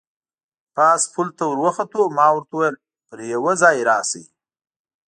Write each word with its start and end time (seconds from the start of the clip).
پاس 0.75 1.01
پل 1.13 1.27
ته 1.37 1.43
ور 1.49 1.57
وخوتو، 1.65 2.01
ما 2.17 2.27
ورته 2.33 2.53
وویل: 2.55 2.75
پر 3.07 3.17
یوه 3.33 3.53
ځای 3.61 3.77
راشئ. 3.89 4.23